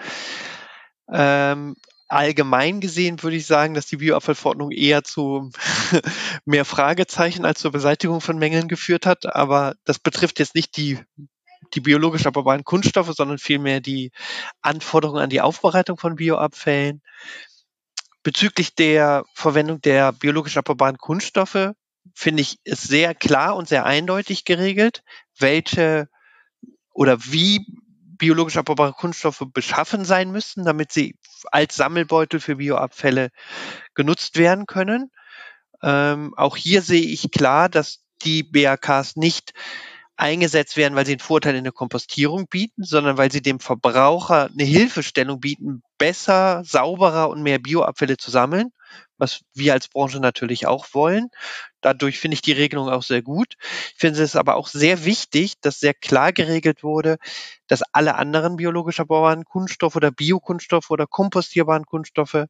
[1.11, 1.75] Ähm,
[2.13, 5.49] allgemein gesehen würde ich sagen, dass die Bioabfallverordnung eher zu
[6.45, 9.25] mehr Fragezeichen als zur Beseitigung von Mängeln geführt hat.
[9.35, 10.99] Aber das betrifft jetzt nicht die,
[11.73, 14.11] die biologisch abbaubaren Kunststoffe, sondern vielmehr die
[14.61, 17.01] Anforderungen an die Aufbereitung von Bioabfällen.
[18.21, 21.71] Bezüglich der Verwendung der biologisch abbaubaren Kunststoffe
[22.13, 25.03] finde ich es sehr klar und sehr eindeutig geregelt,
[25.37, 26.07] welche
[26.93, 27.65] oder wie
[28.23, 31.17] biologisch abbaubare Kunststoffe beschaffen sein müssen, damit sie
[31.51, 33.31] als Sammelbeutel für Bioabfälle
[33.95, 35.11] genutzt werden können.
[35.81, 39.51] Ähm, auch hier sehe ich klar, dass die BAKs nicht
[40.15, 44.49] eingesetzt werden, weil sie einen Vorteil in der Kompostierung bieten, sondern weil sie dem Verbraucher
[44.49, 48.71] eine Hilfestellung bieten, besser, sauberer und mehr Bioabfälle zu sammeln,
[49.23, 51.29] was wir als Branche natürlich auch wollen.
[51.79, 53.55] Dadurch finde ich die Regelung auch sehr gut.
[53.93, 57.15] Ich finde es aber auch sehr wichtig, dass sehr klar geregelt wurde,
[57.67, 62.45] dass alle anderen biologisch erbaubaren Kunststoffe oder Biokunststoffe oder kompostierbaren Kunststoffe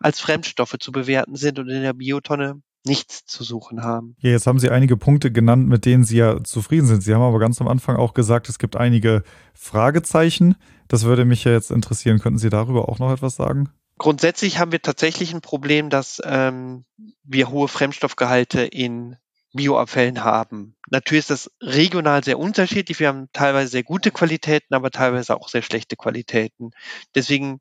[0.00, 4.16] als Fremdstoffe zu bewerten sind und in der Biotonne nichts zu suchen haben.
[4.20, 7.02] Ja, jetzt haben Sie einige Punkte genannt, mit denen Sie ja zufrieden sind.
[7.02, 9.22] Sie haben aber ganz am Anfang auch gesagt, es gibt einige
[9.54, 10.56] Fragezeichen.
[10.88, 12.20] Das würde mich ja jetzt interessieren.
[12.20, 13.70] Könnten Sie darüber auch noch etwas sagen?
[13.98, 16.84] Grundsätzlich haben wir tatsächlich ein Problem, dass ähm,
[17.24, 19.16] wir hohe Fremdstoffgehalte in
[19.54, 20.76] Bioabfällen haben.
[20.90, 23.00] Natürlich ist das regional sehr unterschiedlich.
[23.00, 26.72] Wir haben teilweise sehr gute Qualitäten, aber teilweise auch sehr schlechte Qualitäten.
[27.14, 27.60] Deswegen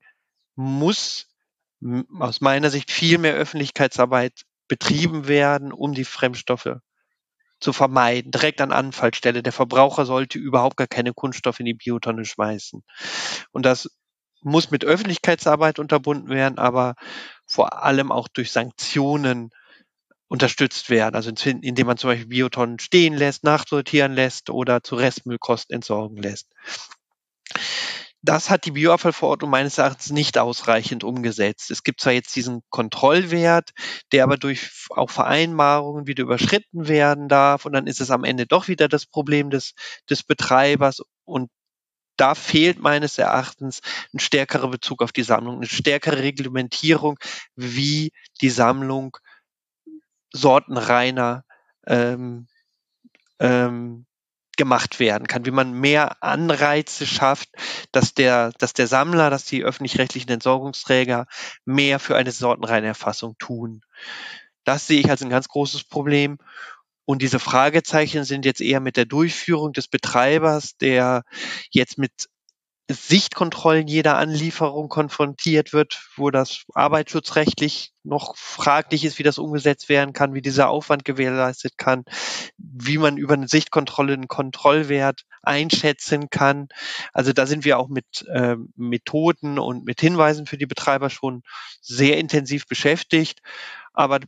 [0.56, 1.28] muss
[2.20, 6.78] aus meiner Sicht viel mehr Öffentlichkeitsarbeit betrieben werden, um die Fremdstoffe
[7.60, 9.42] zu vermeiden, direkt an Anfallstelle.
[9.42, 12.84] Der Verbraucher sollte überhaupt gar keine Kunststoffe in die Biotonne schmeißen.
[13.52, 13.90] Und das
[14.46, 16.96] muss mit Öffentlichkeitsarbeit unterbunden werden, aber
[17.46, 19.50] vor allem auch durch Sanktionen
[20.28, 21.16] unterstützt werden.
[21.16, 26.48] Also indem man zum Beispiel Biotonnen stehen lässt, nachsortieren lässt oder zu Restmüllkosten entsorgen lässt.
[28.22, 31.70] Das hat die Bioabfallverordnung meines Erachtens nicht ausreichend umgesetzt.
[31.70, 33.70] Es gibt zwar jetzt diesen Kontrollwert,
[34.12, 38.48] der aber durch auch Vereinbarungen wieder überschritten werden darf und dann ist es am Ende
[38.48, 39.74] doch wieder das Problem des,
[40.10, 41.52] des Betreibers und
[42.18, 43.82] da fehlt meines Erachtens
[44.14, 47.18] ein stärkerer Bezug auf die Sammlung, eine stärkere Reglementierung,
[47.56, 49.18] wie die Sammlung
[50.32, 51.44] sortenreiner
[51.88, 52.48] ähm,
[53.40, 54.06] ähm,
[54.58, 57.50] gemacht werden kann, wie man mehr Anreize schafft,
[57.92, 61.28] dass der, dass der Sammler, dass die öffentlich-rechtlichen Entsorgungsträger
[61.66, 63.82] mehr für eine Sortenreinerfassung tun.
[64.64, 66.38] Das sehe ich als ein ganz großes Problem.
[67.06, 71.24] Und diese Fragezeichen sind jetzt eher mit der Durchführung des Betreibers, der
[71.72, 72.12] jetzt mit
[72.88, 80.14] Sichtkontrollen jeder Anlieferung konfrontiert wird, wo das arbeitsschutzrechtlich noch fraglich ist, wie das umgesetzt werden
[80.14, 82.04] kann, wie dieser Aufwand gewährleistet kann,
[82.58, 86.68] wie man über eine Sichtkontrolle einen Kontrollwert einschätzen kann.
[87.12, 91.42] Also da sind wir auch mit äh, Methoden und mit Hinweisen für die Betreiber schon
[91.82, 93.40] sehr intensiv beschäftigt.
[93.94, 94.20] Aber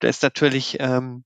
[0.00, 1.24] da ist natürlich ähm,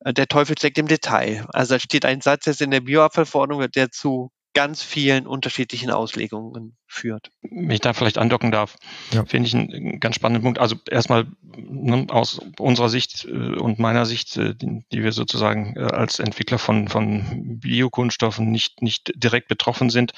[0.00, 1.46] der Teufel steckt im Detail.
[1.52, 6.78] Also da steht ein Satz jetzt in der Bioabfallverordnung, der zu ganz vielen unterschiedlichen Auslegungen
[6.86, 7.30] führt.
[7.42, 8.76] Wenn ich da vielleicht andocken darf,
[9.12, 9.26] ja.
[9.26, 10.58] finde ich einen ganz spannenden Punkt.
[10.58, 15.76] Also erstmal ne, aus unserer Sicht äh, und meiner Sicht, äh, die, die, wir sozusagen
[15.76, 20.12] äh, als Entwickler von, von Biokunststoffen nicht, nicht direkt betroffen sind,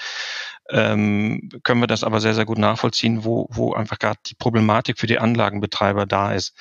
[0.70, 5.00] ähm, können wir das aber sehr, sehr gut nachvollziehen, wo, wo einfach gerade die Problematik
[5.00, 6.54] für die Anlagenbetreiber da ist.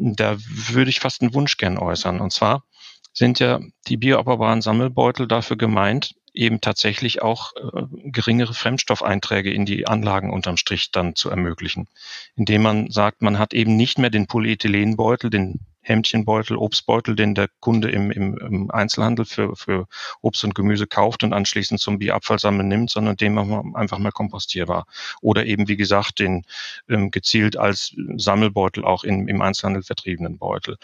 [0.00, 2.20] Da würde ich fast einen Wunsch gern äußern.
[2.20, 2.64] Und zwar
[3.12, 9.86] sind ja die bioabbaubaren Sammelbeutel dafür gemeint, eben tatsächlich auch äh, geringere Fremdstoffeinträge in die
[9.86, 11.88] Anlagen unterm Strich dann zu ermöglichen.
[12.36, 17.48] Indem man sagt, man hat eben nicht mehr den Polyethylenbeutel, den Hemdchenbeutel, Obstbeutel, den der
[17.60, 19.86] Kunde im, im, im Einzelhandel für, für
[20.22, 24.86] Obst und Gemüse kauft und anschließend zum Bioabfallsammeln nimmt, sondern den man einfach mal kompostierbar.
[25.20, 26.44] Oder eben, wie gesagt, den
[26.88, 30.76] ähm, gezielt als Sammelbeutel auch in, im Einzelhandel vertriebenen Beutel.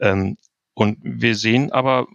[0.00, 0.36] Ähm,
[0.78, 2.06] und wir sehen aber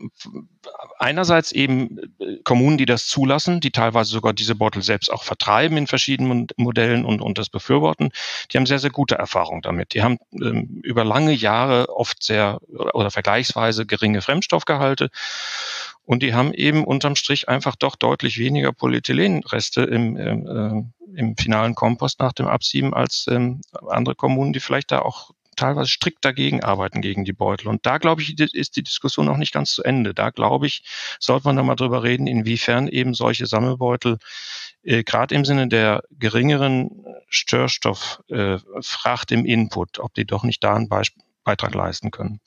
[1.00, 5.78] einerseits eben äh, Kommunen, die das zulassen, die teilweise sogar diese Beutel selbst auch vertreiben
[5.78, 8.12] in verschiedenen Modellen und, und das befürworten,
[8.52, 9.96] die haben sehr, sehr gute Erfahrungen damit.
[9.96, 12.60] Die haben ähm, über lange Jahre oft sehr
[12.94, 15.10] oder vergleichsweise geringe Fremdstoffgehalte
[16.06, 21.36] und die haben eben unterm Strich einfach doch deutlich weniger Polyethylenreste im, im, äh, im
[21.36, 26.26] finalen Kompost nach dem Absieben als ähm, andere Kommunen, die vielleicht da auch teilweise strikt
[26.26, 27.68] dagegen arbeiten gegen die Beutel.
[27.68, 30.14] Und da, glaube ich, ist die Diskussion noch nicht ganz zu Ende.
[30.14, 30.84] Da, glaube ich,
[31.20, 34.18] sollte man nochmal drüber reden, inwiefern eben solche Sammelbeutel
[34.84, 40.76] äh, gerade im Sinne der geringeren Störstofffracht äh, im Input, ob die doch nicht da
[40.76, 41.02] einen Be
[41.44, 42.40] Beitrag leisten können.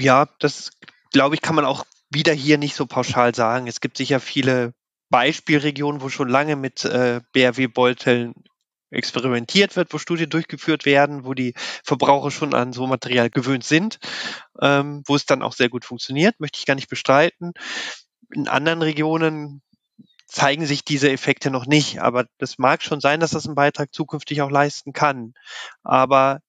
[0.00, 0.70] Ja, das
[1.12, 3.66] glaube ich, kann man auch wieder hier nicht so pauschal sagen.
[3.66, 4.72] Es gibt sicher viele
[5.10, 8.34] Beispielregionen, wo schon lange mit äh, BRW-Beuteln
[8.90, 13.98] experimentiert wird, wo Studien durchgeführt werden, wo die Verbraucher schon an so Material gewöhnt sind,
[14.60, 17.52] ähm, wo es dann auch sehr gut funktioniert, möchte ich gar nicht bestreiten.
[18.32, 19.62] In anderen Regionen
[20.26, 23.92] zeigen sich diese Effekte noch nicht, aber das mag schon sein, dass das einen Beitrag
[23.92, 25.34] zukünftig auch leisten kann.
[25.82, 26.40] Aber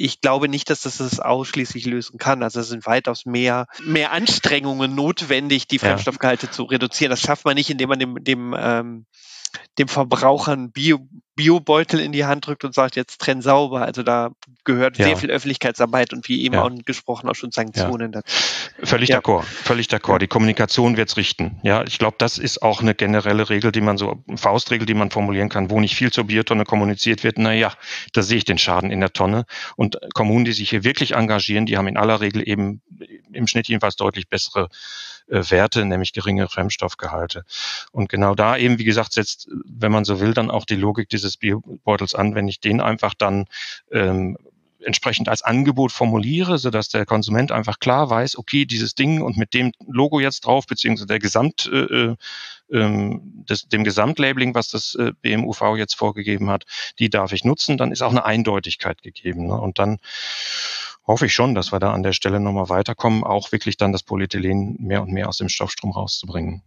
[0.00, 2.42] ich glaube nicht, dass das das ausschließlich lösen kann.
[2.42, 6.52] Also es sind weitaus mehr, mehr Anstrengungen notwendig, die Fremdstoffgehalte ja.
[6.52, 7.10] zu reduzieren.
[7.10, 9.06] Das schafft man nicht, indem man dem, dem ähm,
[9.78, 11.00] dem Verbraucher einen Bio,
[11.40, 13.82] Biobeutel in die Hand drückt und sagt, jetzt trenn sauber.
[13.82, 14.32] Also da
[14.64, 15.06] gehört ja.
[15.06, 16.62] sehr viel Öffentlichkeitsarbeit und wie eben ja.
[16.62, 18.20] auch gesprochen auch schon Sanktionen ja.
[18.20, 18.36] dazu.
[18.82, 19.18] Völlig ja.
[19.18, 20.18] d'accord, völlig d'accord.
[20.18, 21.58] Die Kommunikation wird's richten.
[21.62, 25.10] Ja, ich glaube, das ist auch eine generelle Regel, die man so, Faustregel, die man
[25.10, 27.38] formulieren kann, wo nicht viel zur Biotonne kommuniziert wird.
[27.38, 27.72] Naja,
[28.12, 29.46] da sehe ich den Schaden in der Tonne.
[29.76, 32.82] Und Kommunen, die sich hier wirklich engagieren, die haben in aller Regel eben
[33.32, 34.68] im Schnitt jedenfalls deutlich bessere
[35.30, 37.44] Werte, nämlich geringe Fremdstoffgehalte.
[37.92, 41.08] Und genau da eben, wie gesagt, setzt, wenn man so will, dann auch die Logik
[41.08, 43.46] dieses Biobeutels an, wenn ich den einfach dann
[43.92, 44.36] ähm,
[44.82, 49.36] entsprechend als Angebot formuliere, so dass der Konsument einfach klar weiß, okay, dieses Ding und
[49.36, 52.16] mit dem Logo jetzt drauf, beziehungsweise der Gesamt, äh, äh
[52.72, 56.64] ähm, des, dem Gesamtlabeling, was das äh, BMUV jetzt vorgegeben hat,
[56.98, 59.48] die darf ich nutzen, dann ist auch eine Eindeutigkeit gegeben.
[59.48, 59.60] Ne?
[59.60, 59.98] Und dann
[61.06, 64.02] hoffe ich schon, dass wir da an der Stelle nochmal weiterkommen, auch wirklich dann das
[64.02, 66.62] Polyethylen mehr und mehr aus dem Stoffstrom rauszubringen.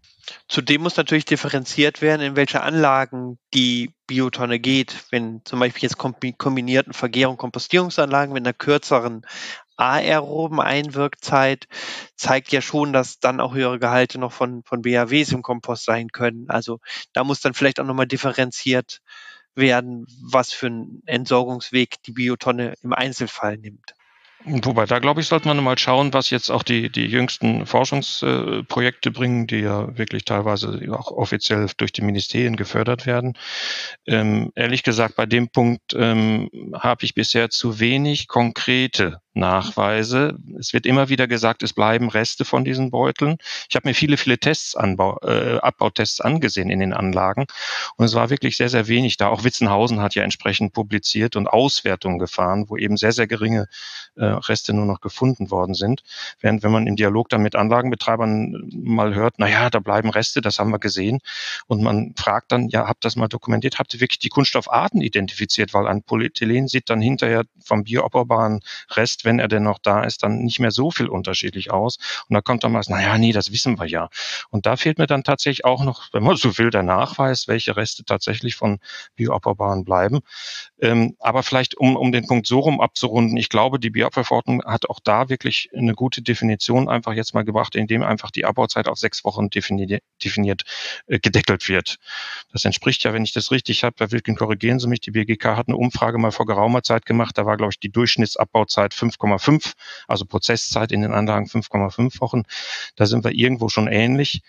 [0.48, 5.06] Zudem muss natürlich differenziert werden, in welche Anlagen die Biotonne geht.
[5.12, 9.26] Wenn zum Beispiel jetzt kombinierten Vergärung, Kompostierungsanlagen mit einer kürzeren
[9.76, 11.67] aeroben Einwirkzeit
[12.15, 16.10] zeigt ja schon, dass dann auch höhere Gehalte noch von, von BAWs im Kompost sein
[16.10, 16.50] können.
[16.50, 16.80] Also
[17.12, 19.02] da muss dann vielleicht auch nochmal differenziert
[19.56, 23.93] werden, was für einen Entsorgungsweg die Biotonne im Einzelfall nimmt.
[24.45, 29.12] Wobei, da glaube ich, sollte man mal schauen, was jetzt auch die, die jüngsten Forschungsprojekte
[29.12, 33.38] bringen, die ja wirklich teilweise auch offiziell durch die Ministerien gefördert werden.
[34.06, 40.38] Ähm, ehrlich gesagt, bei dem Punkt ähm, habe ich bisher zu wenig konkrete Nachweise.
[40.60, 43.38] Es wird immer wieder gesagt, es bleiben Reste von diesen Beuteln.
[43.69, 47.46] Ich habe mir viele, viele Tests, Anbau, äh, Abbautests angesehen in den Anlagen
[47.98, 49.30] und es war wirklich sehr, sehr wenig da.
[49.30, 53.67] Auch Witzenhausen hat ja entsprechend publiziert und Auswertungen gefahren, wo eben sehr, sehr geringe
[54.15, 56.04] äh, Reste nur noch gefunden worden sind.
[56.39, 60.41] Während wenn man im Dialog dann mit Anlagenbetreibern mal hört, na ja, da bleiben Reste,
[60.41, 61.19] das haben wir gesehen
[61.65, 65.74] und man fragt dann, ja, habt das mal dokumentiert, habt ihr wirklich die Kunststoffarten identifiziert,
[65.74, 70.23] weil ein Polyethylen sieht dann hinterher vom bioabbaubaren Rest wenn er denn noch da ist,
[70.23, 71.97] dann nicht mehr so viel unterschiedlich aus.
[72.27, 74.09] Und da kommt dann mal, naja, nee, das wissen wir ja.
[74.49, 77.75] Und da fehlt mir dann tatsächlich auch noch, wenn man so will, der Nachweis, welche
[77.75, 78.79] Reste tatsächlich von
[79.15, 80.19] Bioabbaubaren bleiben.
[80.81, 84.89] Ähm, aber vielleicht, um, um den Punkt so rum abzurunden, ich glaube, die Bioabfallverordnung hat
[84.89, 88.97] auch da wirklich eine gute Definition einfach jetzt mal gebracht, indem einfach die Abbauzeit auf
[88.97, 90.63] sechs Wochen definiert, definiert
[91.07, 91.97] äh, gedeckelt wird.
[92.51, 95.55] Das entspricht ja, wenn ich das richtig habe, Herr Wilken, korrigieren Sie mich, die BGK
[95.55, 99.73] hat eine Umfrage mal vor geraumer Zeit gemacht, da war, glaube ich, die Durchschnittsabbauzeit 5,5,
[100.08, 102.43] also Prozesszeit in den Anlagen 5,5 Wochen.
[102.95, 104.41] Da sind wir irgendwo schon ähnlich.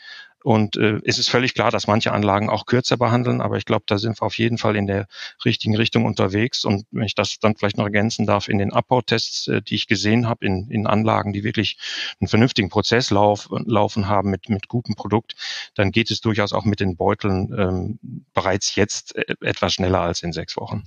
[0.45, 3.85] Und äh, es ist völlig klar, dass manche Anlagen auch kürzer behandeln, aber ich glaube,
[3.87, 5.07] da sind wir auf jeden Fall in der
[5.43, 6.67] richtigen Richtung unterwegs.
[6.67, 9.87] Und wenn ich das dann vielleicht noch ergänzen darf, in den Abbautests, äh, die ich
[9.87, 11.79] gesehen habe, in, in Anlagen, die wirklich
[12.21, 15.35] einen vernünftigen Prozesslauf laufen haben mit, mit gutem Produkt,
[15.77, 17.99] dann geht es durchaus auch mit den Beuteln ähm,
[18.35, 20.85] bereits jetzt äh, etwas schneller als in sechs Wochen.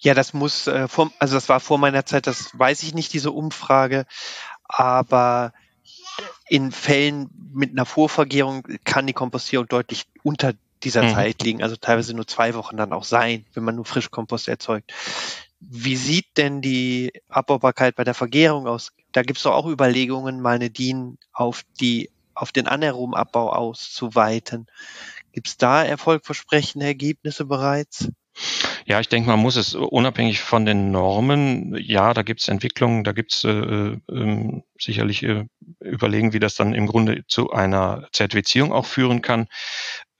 [0.00, 3.14] Ja, das muss, äh, vor, also das war vor meiner Zeit, das weiß ich nicht,
[3.14, 4.04] diese Umfrage,
[4.64, 5.54] aber
[6.48, 11.14] in Fällen mit einer Vorvergärung kann die Kompostierung deutlich unter dieser mhm.
[11.14, 14.92] Zeit liegen, also teilweise nur zwei Wochen dann auch sein, wenn man nur Frischkompost erzeugt.
[15.60, 18.92] Wie sieht denn die Abbaubarkeit bei der Vergärung aus?
[19.12, 23.50] Da gibt es doch auch Überlegungen, mal eine DIN auf die auf den anaeroben Abbau
[23.50, 24.66] auszuweiten.
[25.32, 28.10] Gibt es da erfolgversprechende Ergebnisse bereits?
[28.88, 33.04] Ja, ich denke, man muss es unabhängig von den Normen, ja, da gibt es Entwicklungen,
[33.04, 35.44] da gibt es äh, äh, sicherlich äh,
[35.80, 39.46] überlegen, wie das dann im Grunde zu einer Zertifizierung auch führen kann.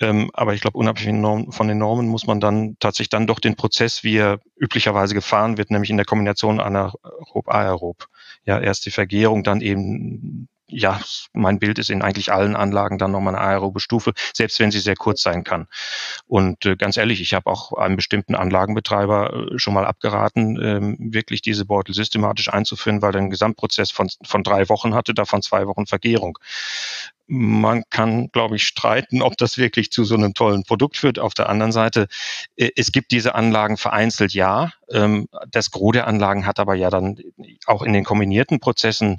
[0.00, 3.56] Ähm, aber ich glaube, unabhängig von den Normen muss man dann tatsächlich dann doch den
[3.56, 8.06] Prozess, wie er üblicherweise gefahren wird, nämlich in der Kombination anaerob-aerob.
[8.44, 11.00] Ja, erst die Vergärung, dann eben ja,
[11.32, 14.80] mein Bild ist in eigentlich allen Anlagen dann nochmal eine aerobe Stufe, selbst wenn sie
[14.80, 15.66] sehr kurz sein kann.
[16.26, 20.96] Und äh, ganz ehrlich, ich habe auch einem bestimmten Anlagenbetreiber äh, schon mal abgeraten, ähm,
[20.98, 25.42] wirklich diese Beutel systematisch einzuführen, weil er einen Gesamtprozess von, von drei Wochen hatte, davon
[25.42, 26.38] zwei Wochen Vergärung.
[27.26, 31.18] Man kann, glaube ich, streiten, ob das wirklich zu so einem tollen Produkt führt.
[31.18, 32.08] Auf der anderen Seite,
[32.56, 34.72] äh, es gibt diese Anlagen vereinzelt, ja.
[34.90, 37.18] Ähm, das Gros der Anlagen hat aber ja dann
[37.64, 39.18] auch in den kombinierten Prozessen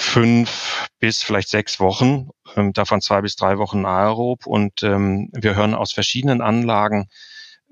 [0.00, 4.46] fünf bis vielleicht sechs Wochen, ähm, davon zwei bis drei Wochen aerob.
[4.46, 7.08] Und ähm, wir hören aus verschiedenen Anlagen,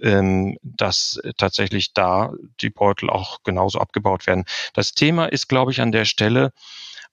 [0.01, 4.45] ähm, dass tatsächlich da die Beutel auch genauso abgebaut werden.
[4.75, 6.53] Das Thema ist, glaube ich, an der Stelle,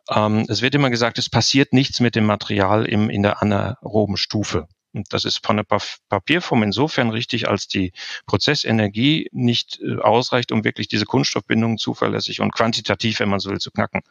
[0.10, 4.18] ähm, es wird immer gesagt, es passiert nichts mit dem Material im, in der anaeroben
[4.18, 4.68] Stufe.
[4.96, 5.66] Und das ist von der
[6.10, 7.92] Papierform insofern richtig, als die
[8.26, 13.60] Prozessenergie nicht äh, ausreicht, um wirklich diese Kunststoffbindungen zuverlässig und quantitativ, wenn man so will,
[13.60, 14.02] zu knacken.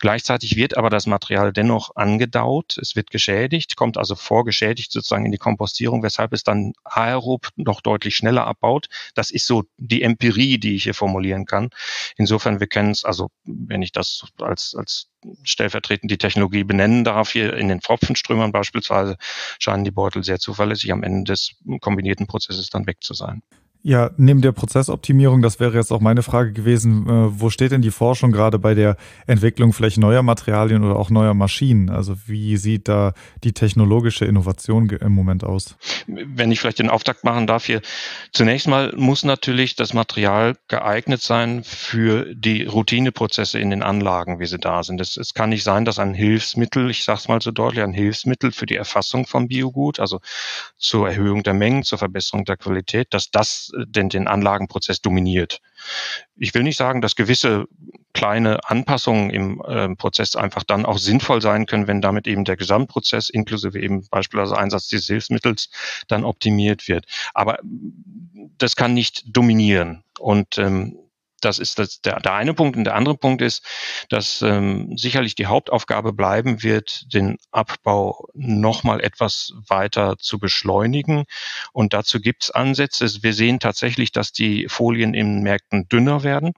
[0.00, 5.32] Gleichzeitig wird aber das Material dennoch angedaut, es wird geschädigt, kommt also vorgeschädigt sozusagen in
[5.32, 8.88] die Kompostierung, weshalb es dann aerob noch deutlich schneller abbaut.
[9.14, 11.70] Das ist so die Empirie, die ich hier formulieren kann.
[12.16, 15.08] Insofern, wir kennen es, also wenn ich das als, als
[15.42, 19.16] stellvertretend die Technologie benennen darf, hier in den Pfropfenströmern beispielsweise,
[19.58, 23.42] scheinen die Beutel sehr zuverlässig am Ende des kombinierten Prozesses dann weg zu sein.
[23.88, 27.82] Ja, neben der Prozessoptimierung, das wäre jetzt auch meine Frage gewesen, äh, wo steht denn
[27.82, 28.96] die Forschung gerade bei der
[29.28, 31.88] Entwicklung vielleicht neuer Materialien oder auch neuer Maschinen?
[31.88, 33.12] Also wie sieht da
[33.44, 35.76] die technologische Innovation im Moment aus?
[36.08, 37.80] Wenn ich vielleicht den Auftakt machen darf hier,
[38.32, 44.46] zunächst mal muss natürlich das Material geeignet sein für die Routineprozesse in den Anlagen, wie
[44.46, 45.00] sie da sind.
[45.00, 47.92] Es, es kann nicht sein, dass ein Hilfsmittel, ich sage es mal so deutlich, ein
[47.92, 50.18] Hilfsmittel für die Erfassung von Biogut, also
[50.76, 55.60] zur Erhöhung der Mengen, zur Verbesserung der Qualität, dass das den, den Anlagenprozess dominiert.
[56.36, 57.66] Ich will nicht sagen, dass gewisse
[58.12, 62.56] kleine Anpassungen im äh, Prozess einfach dann auch sinnvoll sein können, wenn damit eben der
[62.56, 65.68] Gesamtprozess inklusive eben beispielsweise Einsatz dieses Hilfsmittels
[66.08, 67.06] dann optimiert wird.
[67.34, 67.58] Aber
[68.58, 70.02] das kann nicht dominieren.
[70.18, 70.98] Und ähm,
[71.40, 72.76] das ist das, der, der eine Punkt.
[72.76, 73.64] Und der andere Punkt ist,
[74.08, 81.24] dass ähm, sicherlich die Hauptaufgabe bleiben wird, den Abbau nochmal etwas weiter zu beschleunigen.
[81.72, 83.22] Und dazu gibt es Ansätze.
[83.22, 86.52] Wir sehen tatsächlich, dass die Folien in Märkten dünner werden.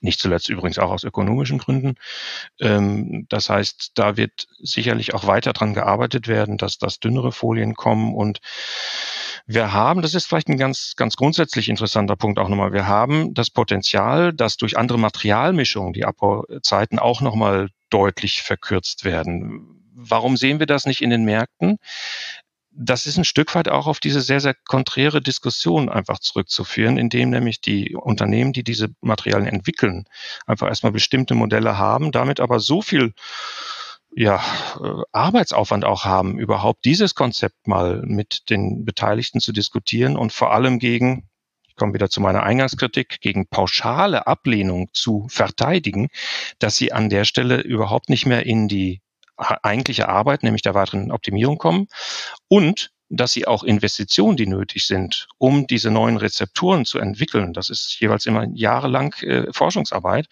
[0.00, 1.94] Nicht zuletzt übrigens auch aus ökonomischen Gründen.
[2.60, 7.74] Ähm, das heißt, da wird sicherlich auch weiter dran gearbeitet werden, dass das dünnere Folien
[7.74, 8.40] kommen und
[9.46, 13.34] wir haben, das ist vielleicht ein ganz, ganz grundsätzlich interessanter Punkt auch nochmal, wir haben
[13.34, 19.80] das Potenzial, dass durch andere Materialmischungen die Abbauzeiten auch nochmal deutlich verkürzt werden.
[19.94, 21.78] Warum sehen wir das nicht in den Märkten?
[22.74, 27.30] das ist ein Stück weit auch auf diese sehr, sehr konträre Diskussion einfach zurückzuführen, indem
[27.30, 30.06] nämlich die Unternehmen, die diese Materialien entwickeln,
[30.46, 33.12] einfach erstmal bestimmte Modelle haben, damit aber so viel
[34.14, 34.42] ja,
[34.80, 40.52] äh, Arbeitsaufwand auch haben, überhaupt dieses Konzept mal mit den Beteiligten zu diskutieren und vor
[40.52, 41.28] allem gegen,
[41.66, 46.08] ich komme wieder zu meiner Eingangskritik, gegen pauschale Ablehnung zu verteidigen,
[46.58, 49.00] dass sie an der Stelle überhaupt nicht mehr in die
[49.36, 51.88] eigentliche Arbeit, nämlich der weiteren Optimierung kommen.
[52.48, 57.68] Und dass sie auch Investitionen, die nötig sind, um diese neuen Rezepturen zu entwickeln, das
[57.68, 60.26] ist jeweils immer jahrelang äh, Forschungsarbeit,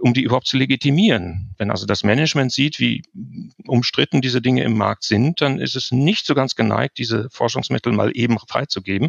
[0.00, 1.54] um die überhaupt zu legitimieren.
[1.56, 3.02] Wenn also das Management sieht, wie
[3.66, 7.92] umstritten diese Dinge im Markt sind, dann ist es nicht so ganz geneigt, diese Forschungsmittel
[7.92, 9.08] mal eben freizugeben.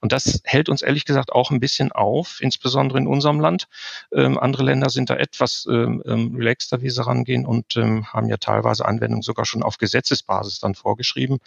[0.00, 3.68] Und das hält uns ehrlich gesagt auch ein bisschen auf, insbesondere in unserem Land.
[4.12, 8.28] Ähm, andere Länder sind da etwas ähm, ähm relaxter, wie sie rangehen und ähm, haben
[8.28, 11.38] ja teilweise Anwendungen sogar schon auf Gesetzesbasis dann vorgeschrieben.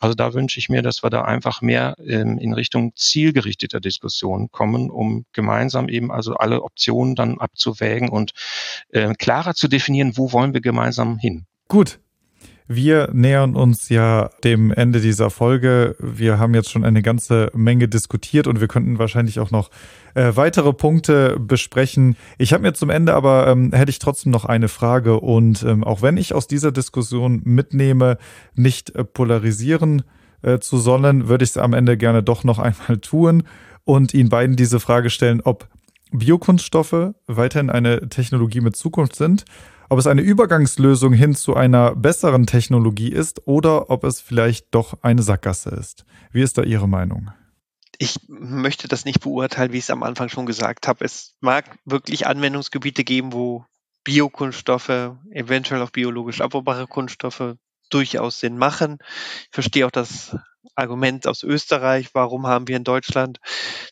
[0.00, 4.50] Also da wünsche ich mir, dass wir da einfach mehr ähm, in Richtung zielgerichteter Diskussion
[4.50, 8.32] kommen, um gemeinsam eben also alle Optionen dann abzuwägen und
[8.90, 11.46] äh, klarer zu definieren, wo wollen wir gemeinsam hin.
[11.68, 12.00] Gut,
[12.66, 15.96] wir nähern uns ja dem Ende dieser Folge.
[15.98, 19.70] Wir haben jetzt schon eine ganze Menge diskutiert und wir könnten wahrscheinlich auch noch
[20.14, 22.16] äh, weitere Punkte besprechen.
[22.38, 25.84] Ich habe mir zum Ende aber, ähm, hätte ich trotzdem noch eine Frage und ähm,
[25.84, 28.16] auch wenn ich aus dieser Diskussion mitnehme,
[28.54, 30.02] nicht äh, polarisieren
[30.40, 33.42] äh, zu sollen, würde ich es am Ende gerne doch noch einmal tun
[33.84, 35.68] und Ihnen beiden diese Frage stellen, ob
[36.12, 39.44] Biokunststoffe weiterhin eine Technologie mit Zukunft sind
[39.88, 44.98] ob es eine Übergangslösung hin zu einer besseren Technologie ist oder ob es vielleicht doch
[45.02, 46.04] eine Sackgasse ist.
[46.32, 47.30] Wie ist da Ihre Meinung?
[47.98, 51.04] ich möchte das nicht beurteilen, wie ich es am Anfang schon gesagt habe.
[51.04, 53.64] Es mag wirklich Anwendungsgebiete geben, wo
[54.04, 57.54] Biokunststoffe, eventuell auch biologisch abbaubare Kunststoffe
[57.90, 58.98] durchaus Sinn machen.
[59.44, 60.36] Ich verstehe auch das
[60.74, 63.38] Argument aus Österreich, warum haben wir in Deutschland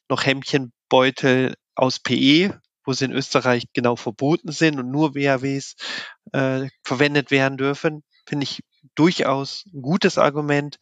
[0.08, 5.76] noch Hemdchenbeutel aus PE, wo sie in Österreich genau verboten sind und nur WHWs
[6.32, 8.62] äh, verwendet werden dürfen, finde ich
[8.94, 10.78] durchaus ein gutes Argument.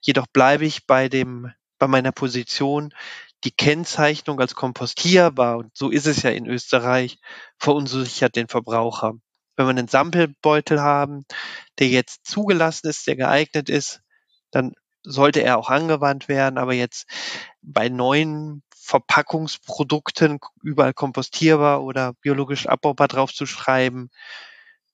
[0.00, 2.94] Jedoch bleibe ich bei dem, bei meiner Position,
[3.44, 7.18] die Kennzeichnung als kompostierbar, und so ist es ja in Österreich,
[7.58, 9.14] verunsichert den Verbraucher.
[9.56, 11.24] Wenn wir einen Samplebeutel haben,
[11.78, 14.00] der jetzt zugelassen ist, der geeignet ist,
[14.50, 14.72] dann
[15.02, 16.58] sollte er auch angewandt werden.
[16.58, 17.06] Aber jetzt
[17.60, 24.10] bei neuen Verpackungsprodukten überall kompostierbar oder biologisch abbaubar draufzuschreiben,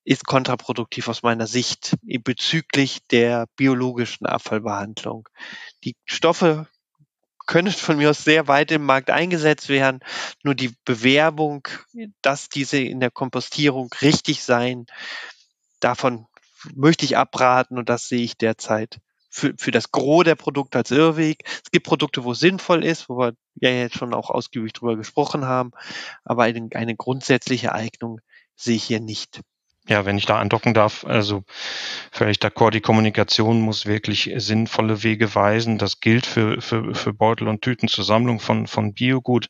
[0.05, 5.28] ist kontraproduktiv aus meiner Sicht bezüglich der biologischen Abfallbehandlung.
[5.84, 6.68] Die Stoffe
[7.47, 10.01] können von mir aus sehr weit im Markt eingesetzt werden.
[10.43, 11.66] Nur die Bewerbung,
[12.20, 14.84] dass diese in der Kompostierung richtig sein,
[15.80, 16.26] davon
[16.74, 20.91] möchte ich abraten und das sehe ich derzeit für, für das Gros der Produkte als
[20.91, 21.43] Irrweg.
[21.47, 24.97] Es gibt Produkte, wo es sinnvoll ist, wo wir ja jetzt schon auch ausgiebig drüber
[24.97, 25.72] gesprochen haben,
[26.24, 28.20] aber eine, eine grundsätzliche Eignung
[28.57, 29.41] sehe ich hier nicht.
[29.89, 31.45] Ja, wenn ich da andocken darf, also
[32.12, 35.78] völlig d'accord, die Kommunikation muss wirklich sinnvolle Wege weisen.
[35.78, 39.47] Das gilt für, für, für Beutel und Tüten zur Sammlung von, von Biogut.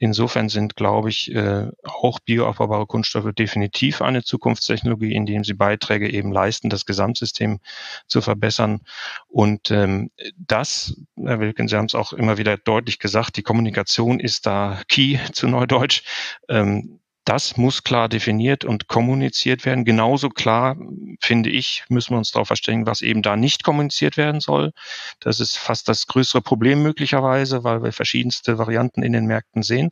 [0.00, 6.32] Insofern sind, glaube ich, äh, auch bioabbaubare Kunststoffe definitiv eine Zukunftstechnologie, indem sie Beiträge eben
[6.32, 7.60] leisten, das Gesamtsystem
[8.08, 8.80] zu verbessern.
[9.28, 14.18] Und ähm, das, Herr Wilken, Sie haben es auch immer wieder deutlich gesagt, die Kommunikation
[14.18, 16.02] ist da key zu Neudeutsch.
[16.48, 19.84] Ähm, das muss klar definiert und kommuniziert werden.
[19.84, 20.76] Genauso klar,
[21.20, 24.72] finde ich, müssen wir uns darauf verständigen, was eben da nicht kommuniziert werden soll.
[25.18, 29.90] Das ist fast das größere Problem möglicherweise, weil wir verschiedenste Varianten in den Märkten sehen.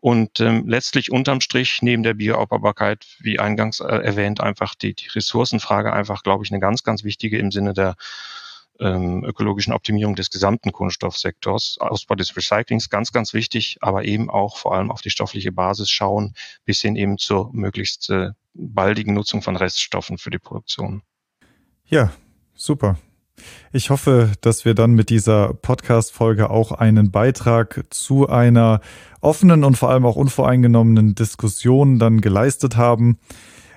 [0.00, 5.06] Und ähm, letztlich unterm Strich neben der Bioabbaubarkeit, wie eingangs äh, erwähnt, einfach die, die
[5.06, 7.94] Ressourcenfrage einfach, glaube ich, eine ganz, ganz wichtige im Sinne der
[8.80, 11.78] ähm, ökologischen Optimierung des gesamten Kunststoffsektors.
[11.80, 15.90] Ausbau des Recyclings ganz, ganz wichtig, aber eben auch vor allem auf die stoffliche Basis
[15.90, 21.02] schauen, bis hin eben zur möglichst äh, baldigen Nutzung von Reststoffen für die Produktion.
[21.86, 22.12] Ja,
[22.54, 22.96] super.
[23.72, 28.80] Ich hoffe, dass wir dann mit dieser Podcast-Folge auch einen Beitrag zu einer
[29.20, 33.18] offenen und vor allem auch unvoreingenommenen Diskussion dann geleistet haben.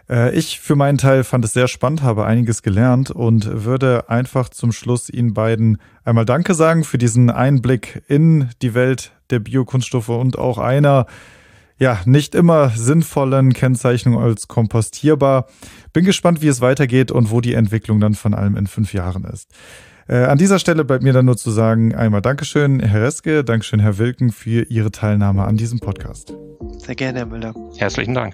[0.10, 4.50] Äh, ich für meinen Teil fand es sehr spannend, habe einiges gelernt und würde einfach
[4.50, 10.10] zum Schluss Ihnen beiden einmal Danke sagen für diesen Einblick in die Welt der Biokunststoffe
[10.10, 11.06] und auch einer
[11.78, 15.48] ja, nicht immer sinnvollen Kennzeichnung als kompostierbar.
[15.94, 19.24] Bin gespannt, wie es weitergeht und wo die Entwicklung dann von allem in fünf Jahren
[19.24, 19.50] ist.
[20.10, 23.80] Äh, an dieser Stelle bleibt mir dann nur zu sagen, einmal Dankeschön, Herr Reske, Dankeschön,
[23.80, 26.34] Herr Wilken, für Ihre Teilnahme an diesem Podcast.
[26.80, 27.54] Sehr gerne, Herr Müller.
[27.78, 28.34] Herzlichen Dank.